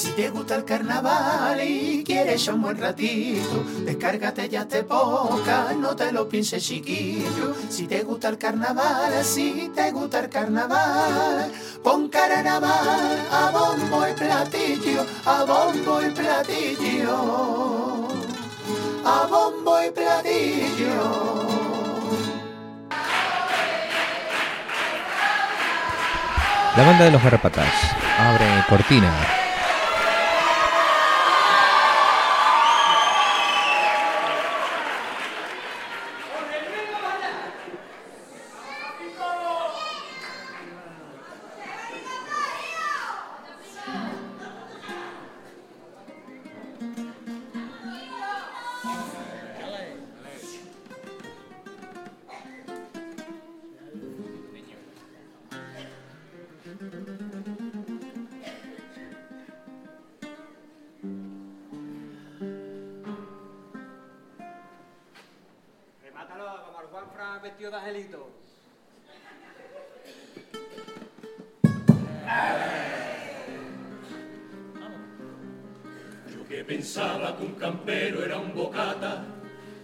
[0.00, 5.94] Si te gusta el carnaval y quieres un buen ratito, descárgate ya te poca, no
[5.94, 7.54] te lo pienses chiquillo.
[7.68, 11.52] Si te gusta el carnaval, si te gusta el carnaval,
[11.82, 18.08] pon carnaval a bombo y platillo, a bombo y platillo,
[19.04, 21.49] a bombo y platillo.
[26.76, 27.66] La banda de los garrapatas
[28.18, 29.39] abre cortina.
[76.70, 79.24] Pensaba que un campero era un bocata,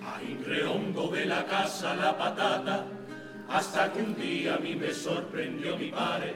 [0.00, 2.84] ahí rehondo de la casa la patata,
[3.48, 6.34] hasta que un día a mí me sorprendió mi padre,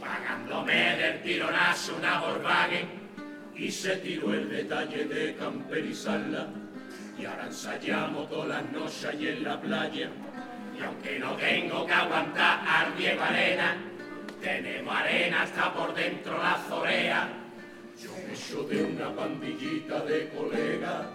[0.00, 2.86] pagándome del tironazo una Volkswagen,
[3.56, 6.46] y se tiró el detalle de camperizarla,
[7.18, 10.10] y ahora ensayamos todas las noches allí en la playa,
[10.78, 13.74] y aunque no tengo que aguantar al Diego Arena,
[14.40, 17.41] tenemos arena hasta por dentro la zorea,
[18.50, 21.06] de una pandillita de colegas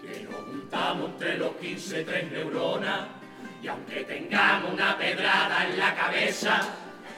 [0.00, 3.00] que nos juntamos entre los 15 tres neuronas
[3.62, 6.62] y aunque tengamos una pedrada en la cabeza,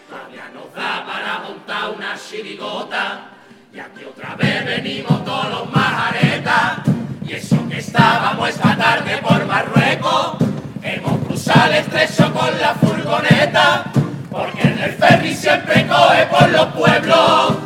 [0.09, 3.31] todavía nos da para montar una chirigota
[3.73, 6.81] y aquí otra vez venimos todos los majaretas
[7.25, 10.39] y eso que estábamos esta tarde por Marruecos,
[10.83, 13.85] hemos cruzado el estrecho con la furgoneta
[14.29, 17.62] porque en el ferry siempre coge por los pueblos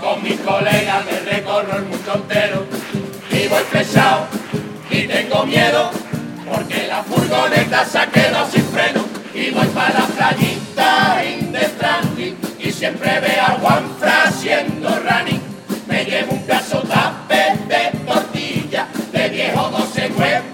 [0.00, 2.64] Con mis colegas me recorro el mundo entero.
[3.30, 4.26] Y voy pesado
[4.90, 5.90] y tengo miedo
[6.50, 8.10] porque la furgoneta se ha
[8.50, 9.04] sin freno.
[9.34, 15.42] Y voy para la playita in the tranqui y siempre veo a Juanfra haciendo running.
[15.86, 20.51] Me llevo un tape de tortilla de viejo 12 huevos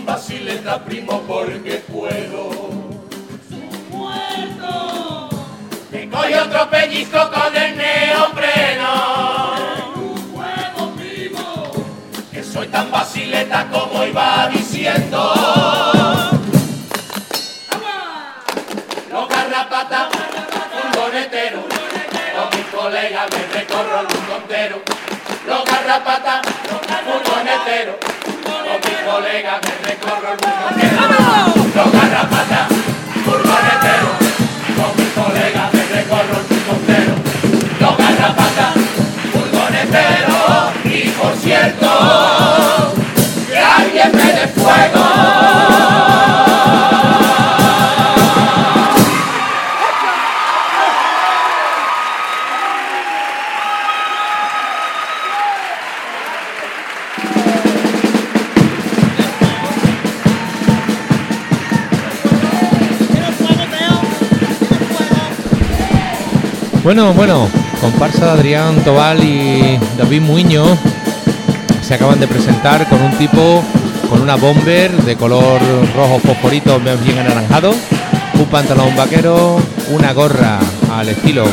[0.00, 2.50] Soy un basileta primo porque puedo.
[3.90, 5.28] ¡Muerto!
[5.90, 8.88] Tengo y otro pellizco con el neopreno.
[10.32, 11.72] ¡Huevo vivo!
[12.32, 15.34] Que soy tan basileta como iba diciendo.
[19.10, 20.08] Los garrapatas,
[20.72, 24.82] furgonetero, con mis colegas me recorro el mundo entero.
[25.46, 26.40] Los garrapatas,
[27.04, 27.98] furgonetero,
[28.70, 31.02] con mis colegas me recorro el mundo entero.
[31.74, 32.68] Los garrapatas,
[33.24, 34.10] furgonetero,
[34.76, 37.14] con mis colegas me recorro el mundo entero.
[37.80, 38.74] Los garrapatas,
[39.32, 40.38] furgonetero,
[40.84, 42.89] y por cierto,
[66.82, 67.46] Bueno, bueno,
[67.78, 70.64] comparsa Adrián Tobal y David Muiño
[71.82, 73.62] se acaban de presentar con un tipo
[74.08, 75.60] con una bomber de color
[75.94, 77.72] rojo fosforito bien anaranjado,
[78.34, 79.58] un pantalón vaquero,
[79.90, 80.58] una gorra
[80.90, 81.44] al estilo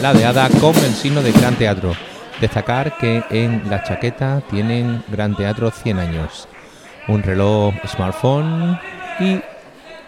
[0.00, 1.92] ladeada con el signo de Gran Teatro.
[2.40, 6.48] Destacar que en la chaqueta tienen Gran Teatro 100 años.
[7.08, 8.78] un reloj smartphone
[9.18, 9.40] y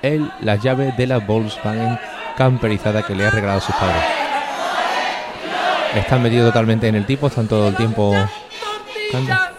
[0.02, 1.98] el, las llaves de la Volkswagen
[2.36, 4.17] camperizada que le ha regalado a sus padres.
[5.94, 8.14] Están metidos totalmente en el tipo, están todo el tiempo...
[9.12, 9.52] Tortilla,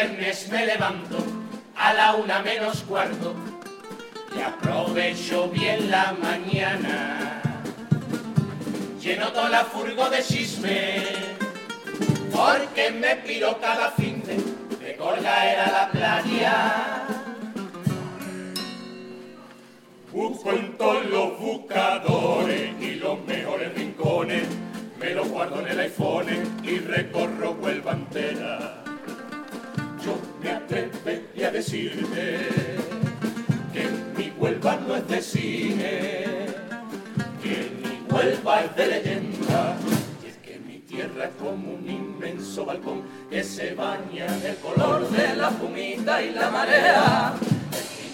[0.00, 1.18] viernes me levanto
[1.76, 3.34] a la una menos cuarto
[4.34, 7.42] y aprovecho bien la mañana.
[8.98, 11.02] Lleno toda la furgo de chisme
[12.32, 14.36] porque me piro cada fin de,
[14.78, 15.69] de era
[46.22, 47.32] y la marea.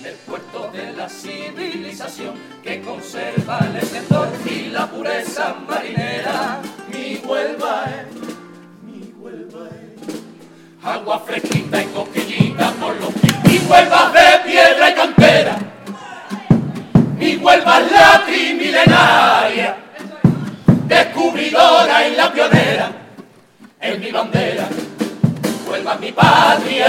[0.05, 6.61] El puerto de la civilización que conserva el esplendor y la pureza marinera.
[6.93, 8.07] Mi Huelva es,
[8.85, 13.35] mi Huelva es agua fresquita y coquillita por los pies.
[13.45, 15.59] Mi Huelva de piedra y cantera.
[17.19, 19.77] Mi Huelva es la trimilenaria,
[20.87, 22.93] descubridora y la pionera.
[23.81, 24.69] Es mi bandera,
[25.69, 26.86] Huelva es mi patria.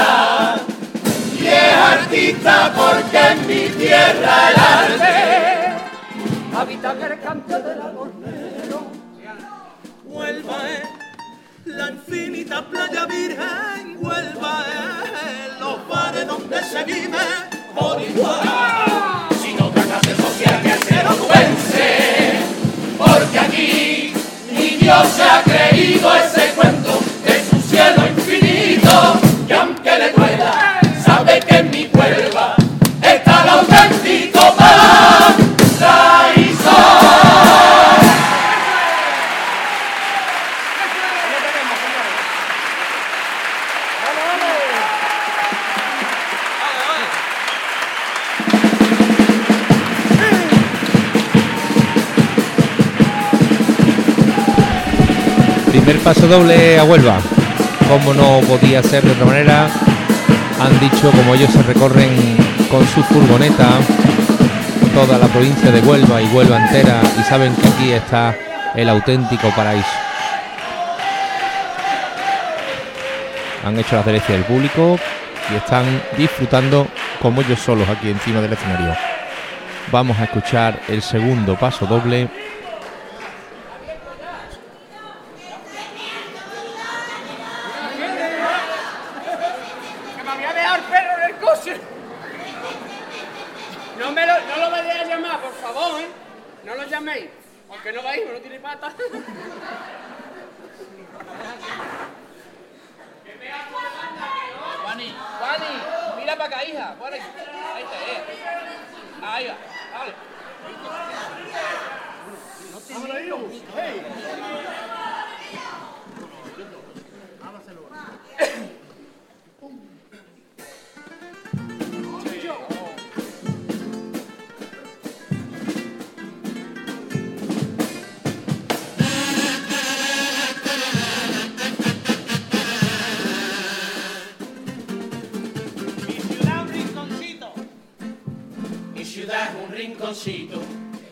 [2.08, 5.74] Artista porque en mi tierra el arte
[6.58, 8.88] habita en el canto del albornero.
[10.06, 10.86] Huelva es
[11.66, 13.98] la infinita playa virgen.
[14.00, 17.18] Huelva es los bares donde se vive
[17.78, 19.28] por igual.
[19.42, 22.40] sin otra clase social que el ser onubense,
[22.98, 24.14] porque aquí
[24.54, 28.07] mi Dios se ha creído ese cuento de su cielo
[56.08, 57.20] paso doble a Huelva.
[57.90, 59.68] Como no podía ser de otra manera,
[60.58, 62.38] han dicho como ellos se recorren
[62.72, 63.68] con su furgoneta
[64.94, 68.34] toda la provincia de Huelva y Huelva entera y saben que aquí está
[68.74, 69.86] el auténtico paraíso.
[73.66, 74.98] Han hecho la delicia del público
[75.52, 75.84] y están
[76.18, 76.88] disfrutando
[77.22, 78.96] como ellos solos aquí encima del escenario.
[79.92, 82.30] Vamos a escuchar el segundo paso doble
[90.16, 91.82] Que me había dejado el perro en el coche.
[94.00, 96.08] No, me lo, no lo vayáis a llamar, por favor, ¿eh?
[96.66, 97.28] No lo llaméis.
[98.18, 98.94] Aunque no tiene patas.
[104.84, 105.66] Juani, Juani,
[106.18, 106.96] mira para acá, hija.
[107.00, 107.20] Ahí.
[107.84, 108.24] Está, eh.
[109.22, 109.56] Ahí va,
[110.00, 110.14] vale.
[113.50, 114.97] Mi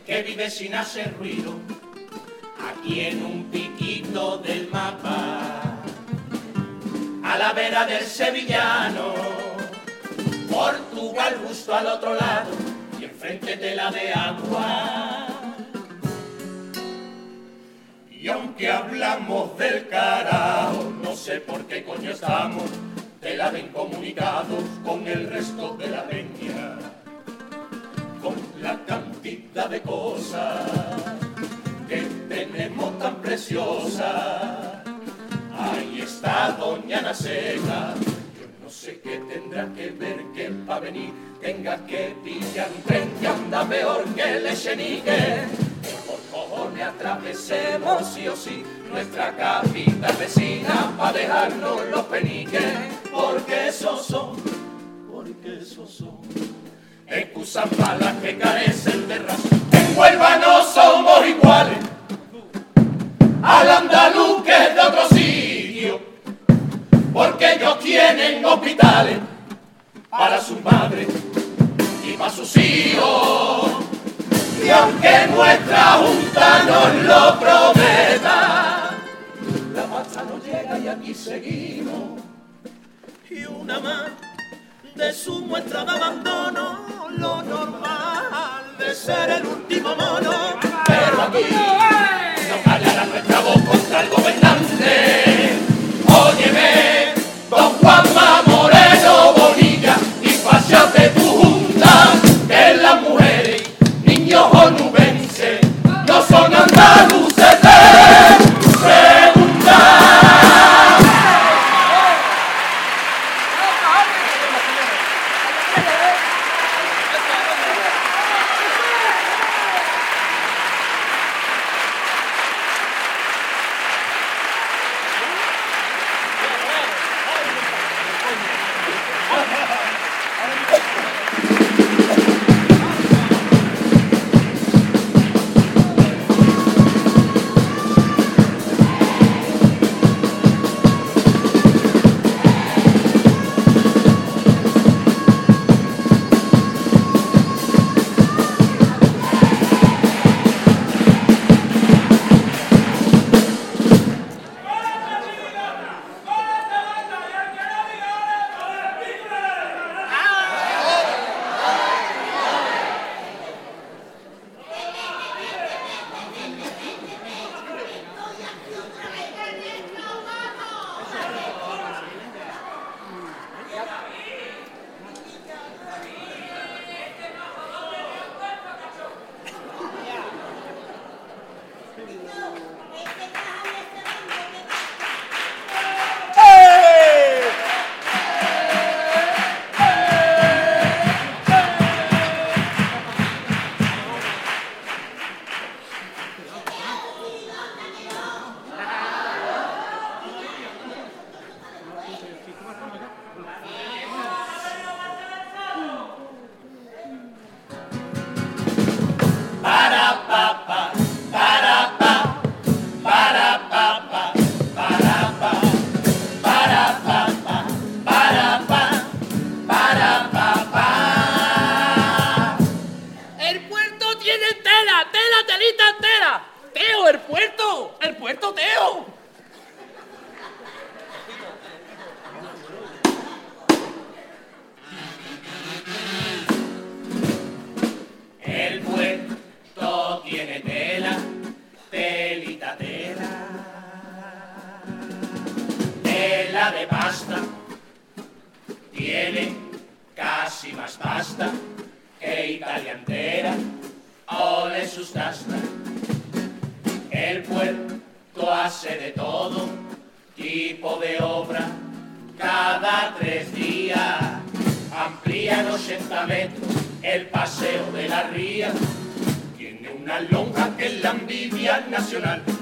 [0.06, 1.54] que vive sin hacer ruido,
[2.58, 5.82] aquí en un piquito del mapa,
[7.22, 9.14] a la vera del sevillano,
[10.50, 12.52] Portugal justo al otro lado
[12.98, 15.28] y enfrente de la de agua.
[18.10, 22.64] Y aunque hablamos del carajo, no sé por qué coño estamos
[23.20, 26.85] de la ven comunicados con el resto de la peña.
[28.26, 30.66] Con la cantidad de cosas
[31.88, 34.82] que tenemos tan preciosas.
[35.56, 41.78] Ahí está Doña Naseca, yo no sé qué tendrá que ver que pa' venir tenga
[41.86, 45.46] que pillar un tren que anda peor que el Echenique.
[46.08, 52.74] Por cojones atravesemos sí o sí nuestra capital vecina pa' dejarnos los peniques,
[53.14, 54.36] porque esos son,
[55.12, 56.55] porque esos son
[57.08, 59.62] excusas malas que carecen de razón.
[59.72, 61.78] En Huelva no somos iguales
[63.44, 66.00] al andaluz que es de otro sitio,
[67.14, 69.20] porque ellos tienen hospitales
[70.10, 71.08] para sus madres
[72.04, 73.72] y para sus hijos.
[74.64, 78.90] Y aunque nuestra junta nos lo prometa,
[79.76, 82.22] la pasta no llega y aquí seguimos.
[83.30, 84.12] y una más
[84.96, 86.85] de su muestra de abandono,
[87.18, 90.32] lo normal de ser el último mono.
[90.88, 91.46] Pero aquí
[92.50, 95.60] no callará nuestra voz contra el gobernante.
[96.08, 97.14] Óyeme,
[97.50, 98.25] don Juanma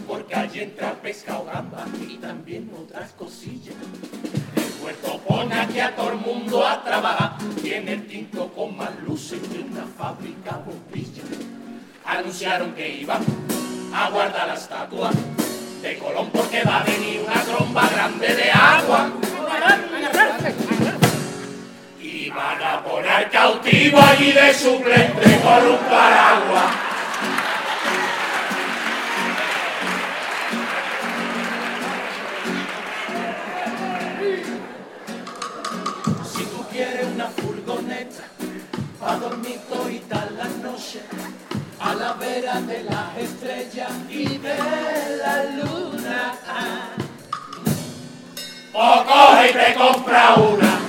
[0.08, 3.76] porque allí entra pescado gamba y también otras cosillas.
[4.56, 7.38] El puerto pone aquí a todo el mundo a trabajar.
[7.62, 11.24] Tiene el tinto con más luces que una fábrica bombilla.
[12.06, 13.24] Anunciaron que iban
[13.94, 15.12] a guardar la estatua
[15.82, 19.12] de Colón porque va a venir una tromba grande de agua.
[22.02, 26.83] Y van a poner cautivo allí de suplente con un paraguas.
[41.80, 44.58] A la vera de las estrellas y de
[45.18, 46.34] la luna.
[48.74, 50.83] O coge y te compra una.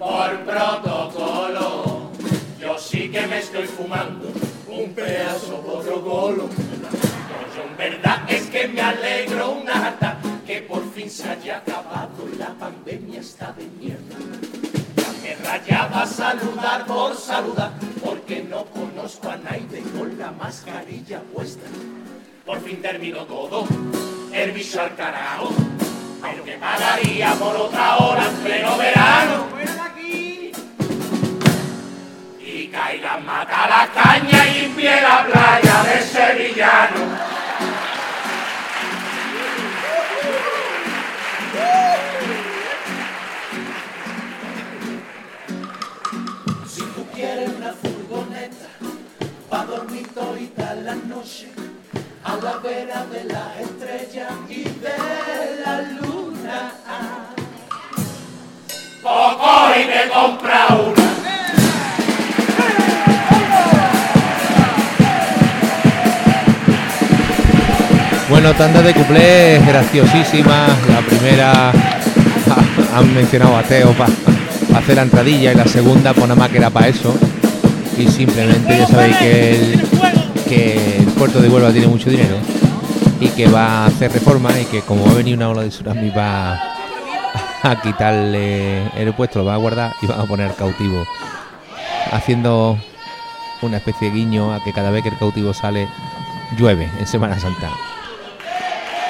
[0.00, 2.10] Por protocolo.
[2.58, 4.28] Yo sí que me estoy fumando
[4.66, 6.48] un pedazo por golo.
[7.54, 10.16] Yo en verdad es que me alegro una hata
[10.46, 14.16] que por fin se haya acabado la pandemia está de mierda.
[14.96, 21.68] Ya me rayaba saludar por saludar porque no conozco a nadie con la mascarilla puesta.
[22.46, 23.66] Por fin terminó todo,
[24.32, 25.50] el bicho al carajo.
[26.22, 29.89] Pero que pagaría por otra hora en pleno verano.
[32.70, 37.00] Caiga, mata la caña y limpie la playa de Sevillano.
[46.68, 48.68] Si tú quieres una furgoneta
[49.48, 51.48] pa' dormir todita la noche
[52.22, 56.72] a la vera de las estrellas y de la luna.
[59.02, 60.99] Poco y te compra una.
[68.30, 70.70] Bueno, tanda de cuplés graciosísimas.
[70.88, 74.12] La primera ha- han mencionado a Teo para
[74.78, 77.12] hacer la entradilla y la segunda pues nada más que era para eso.
[77.98, 82.36] Y simplemente ya sabéis que el, puerto de Huelva tiene mucho dinero
[83.20, 85.68] y que va a hacer reforma y que como va a venir una ola de
[85.68, 86.52] tsunami va
[87.62, 91.04] a quitarle el puesto, lo va a guardar y va a poner cautivo.
[92.12, 92.78] Haciendo
[93.60, 95.88] una especie de guiño a que cada vez que el cautivo sale
[96.56, 97.68] llueve en Semana Santa.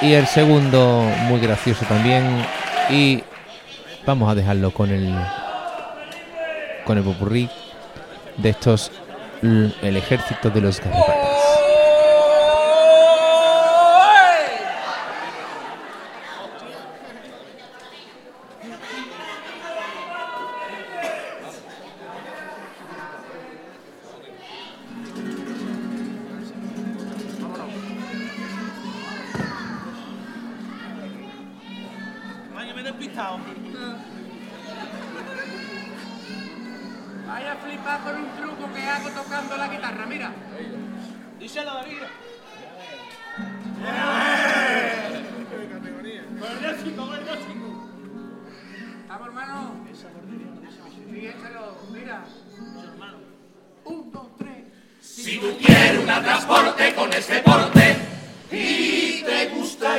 [0.01, 2.23] Y el segundo, muy gracioso también.
[2.89, 3.23] Y
[4.05, 5.15] vamos a dejarlo con el
[6.85, 7.49] con el popurrí
[8.37, 8.91] de estos
[9.41, 11.20] el ejército de los garrapatas.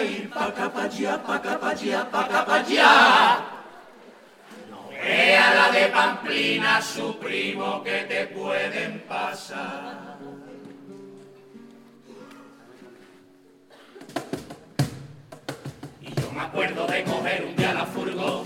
[0.04, 2.62] Ir pa' acá, pa' pa' acá, pa'.
[4.70, 10.18] No vea la de Pamplina, su primo, que te pueden pasar.
[16.00, 18.42] Y yo me acuerdo de coger un día la furgo,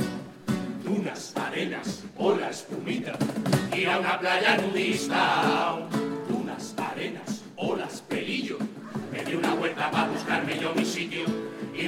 [0.85, 3.13] dunas, arenas, ola, espumita,
[3.75, 5.79] ir a una playa nudista,
[6.29, 8.59] dunas, arenas, olas, pelillo.
[9.13, 11.36] Me di una vuelta para buscarme yo mi sitio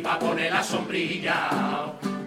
[0.08, 1.50] para poner la sombrilla.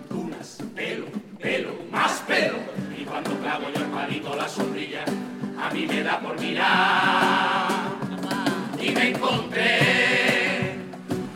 [0.08, 1.06] Dunas, pelo,
[1.40, 2.58] pelo, más pelo.
[2.96, 5.04] Y cuando clavo yo el palito la sombrilla,
[5.60, 7.70] a mí me da por mirar.
[8.80, 10.76] Y me encontré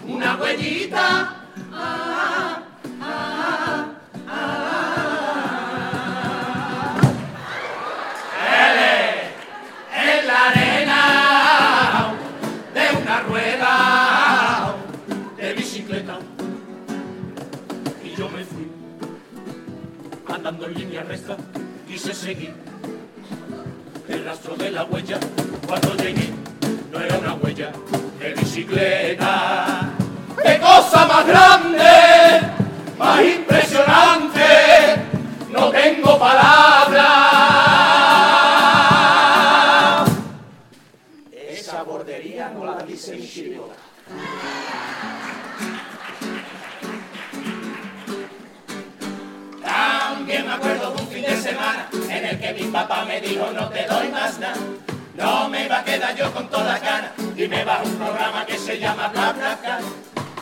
[0.08, 1.36] una huellita.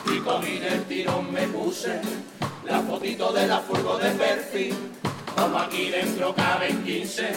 [0.06, 2.00] Y cogí del tirón me puse
[2.64, 4.74] la fotito de la furgo de perfil.
[5.36, 7.32] Como aquí dentro caben 15,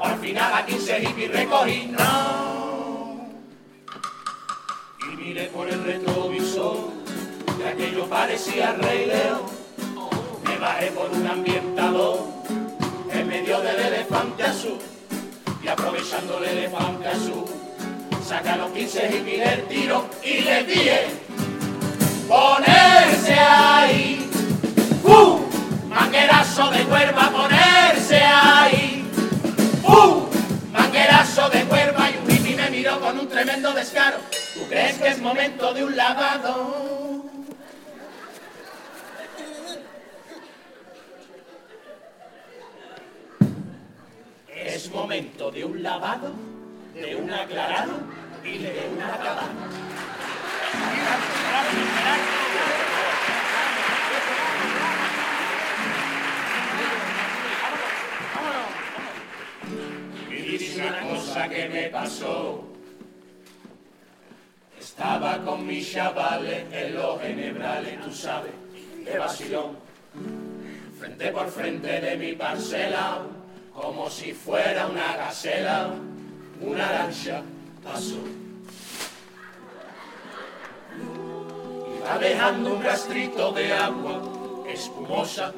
[0.00, 1.86] al final a 15 hippies recogí.
[1.86, 3.28] No.
[5.00, 6.90] Y miré por el retrovisor,
[7.56, 9.42] que aquello parecía Rey León.
[10.44, 12.26] Me bajé por un ambientador,
[13.12, 14.78] en medio del elefante azul.
[15.62, 17.44] Y aprovechando el elefante azul,
[18.28, 21.06] saca los 15 hippies del tiro y les dije,
[22.28, 24.30] ponerse ahí.
[25.02, 25.38] ¡Uh!
[25.88, 29.10] Manguerazo de cuerva, ponerse ahí.
[29.82, 30.26] ¡Uh!
[30.70, 34.18] Manguerazo de cuerva y un hippie me miró con un tremendo descaro.
[34.54, 37.24] ¿Tú crees que es momento de un lavado?
[44.54, 46.34] Es momento de un lavado,
[47.00, 48.00] de un aclarado
[48.44, 49.48] y de un acabado.
[60.30, 62.64] Y una cosa que me pasó.
[64.78, 68.52] Estaba con mis chavales en los generales, tú sabes,
[69.04, 69.76] de vacilón.
[70.98, 73.22] Frente por frente de mi parcela,
[73.72, 75.90] como si fuera una gacela,
[76.60, 77.42] una lancha
[77.82, 78.18] pasó.
[81.98, 84.22] Iba dejando un rastrito de agua
[84.68, 85.52] espumosa.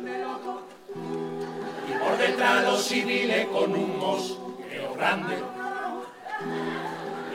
[1.88, 5.36] Y por detrás los civiles con un mosqueo grande.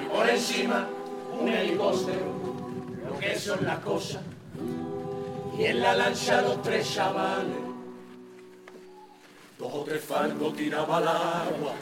[0.01, 0.87] Y por encima
[1.39, 2.33] un helicóptero,
[3.09, 4.21] lo que son las cosas,
[5.57, 7.57] y en la lancha los tres chavales,
[9.57, 11.73] dos o tres fardos tiraba al agua,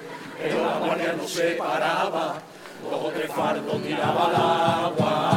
[0.44, 2.36] pero la guardia no se paraba,
[2.84, 5.33] dos o tres fardos tiraba al agua,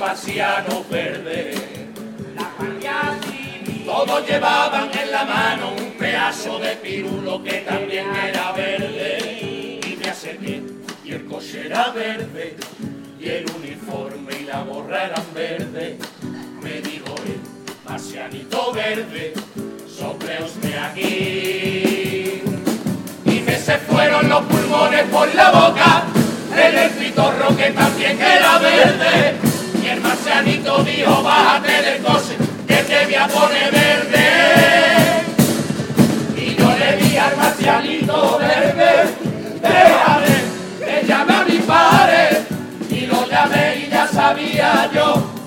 [0.00, 1.60] marcianos verdes.
[3.84, 9.80] Todos llevaban en la mano un pedazo de pirulo que también era verde.
[9.86, 10.62] Y me acerqué
[11.04, 12.56] y el coche era verde.
[13.20, 15.98] Y el uniforme y la gorra eran verdes.
[16.62, 17.40] Me dijo el
[17.84, 19.34] marcianito verde,
[19.86, 22.42] sopleosme aquí.
[23.26, 26.04] Y me se fueron los pulmones por la boca.
[26.56, 29.49] El escritorro que también era verde.
[30.10, 35.22] Marcianito dijo, bájate del coche, que te voy a poner verde.
[36.36, 39.14] Y yo le di al marcianito verde,
[39.62, 40.34] déjame,
[40.84, 42.44] que llame a mi padre.
[42.90, 45.39] Y lo llamé y ya sabía yo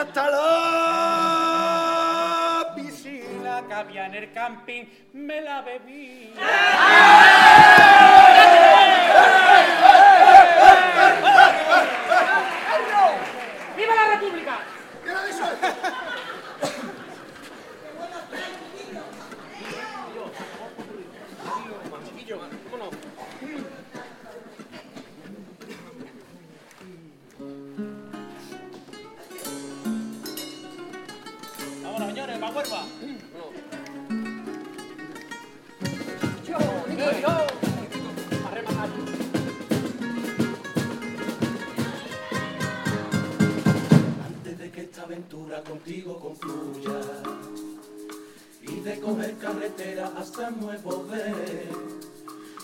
[0.00, 1.92] hasta la
[2.76, 6.32] piscina que había en el camping me la bebí.
[6.34, 7.47] ¡Viva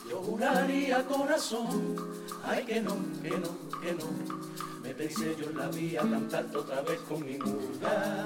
[0.08, 1.96] Yo juraría corazón,
[2.44, 4.44] ay que no, que no, que no.
[4.82, 8.24] Me pensé yo en la vía cantarte otra vez con mi murga.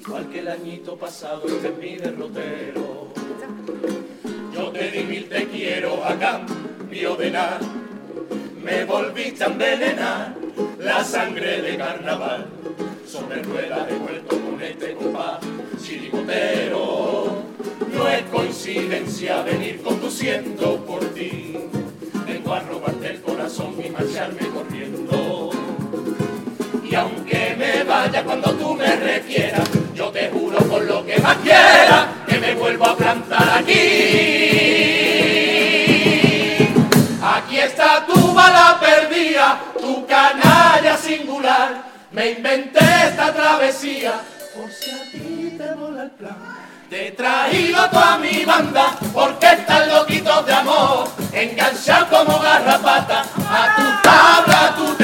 [0.00, 3.12] Igual que el añito pasado este es mi derrotero.
[4.54, 7.60] Yo te di mil te quiero a cambio de nada.
[8.62, 10.34] Me volviste a envenenar
[10.78, 12.46] la sangre de carnaval.
[13.06, 15.40] Sobre ruedas he vuelto con este compás
[15.82, 16.99] chiricotero.
[18.00, 21.54] No es coincidencia venir conduciendo por ti.
[22.26, 25.50] Vengo a robarte el corazón y marcharme corriendo.
[26.82, 31.36] Y aunque me vaya cuando tú me requieras, yo te juro por lo que más
[31.38, 33.76] quiera que me vuelvo a plantar aquí.
[37.22, 41.82] Aquí está tu bala perdida, tu canalla singular.
[42.12, 44.22] Me inventé esta travesía
[44.56, 46.69] por si a ti te mola el plan.
[46.90, 53.76] Te he traído toda mi banda porque están loquitos de amor, enganchados como garrapata a
[53.76, 54.99] tu tabla, a tu teléfono